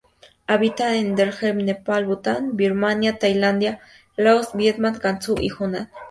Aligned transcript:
Habita 0.47 0.95
en 0.95 1.15
Darjeeling, 1.15 1.63
Nepal, 1.63 2.07
Bután, 2.07 2.57
Birmania, 2.57 3.19
Tailandia, 3.19 3.81
Laos, 4.17 4.49
Vietnam, 4.55 4.97
Gansu 4.99 5.35
y 5.39 5.49
Hunan. 5.51 5.91